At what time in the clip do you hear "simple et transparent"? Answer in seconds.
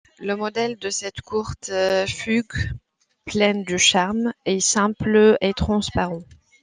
4.59-6.23